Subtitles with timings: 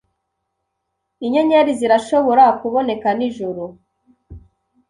[1.25, 3.63] Inyenyeri zirashobora kuboneka nijoro